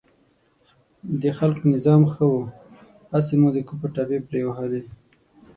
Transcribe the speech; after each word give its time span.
د 1.21 1.23
خلق 1.37 1.59
نظام 1.73 2.01
ښه 2.11 2.25
و، 2.33 2.37
هسې 3.13 3.35
مو 3.41 3.49
د 3.53 3.57
کفر 3.67 3.89
ټاپې 3.95 4.17
پرې 4.27 4.39
ووهلې. 4.45 4.81